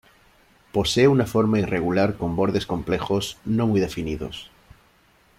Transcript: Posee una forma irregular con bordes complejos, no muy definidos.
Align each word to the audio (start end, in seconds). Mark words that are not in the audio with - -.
Posee 0.71 1.07
una 1.07 1.27
forma 1.27 1.59
irregular 1.59 2.15
con 2.17 2.35
bordes 2.35 2.65
complejos, 2.65 3.37
no 3.45 3.67
muy 3.67 3.79
definidos. 3.79 4.49